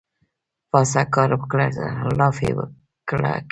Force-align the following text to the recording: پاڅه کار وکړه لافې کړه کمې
پاڅه 0.69 1.03
کار 1.13 1.29
وکړه 1.39 1.67
لافې 2.19 2.49
کړه 3.09 3.31
کمې 3.33 3.33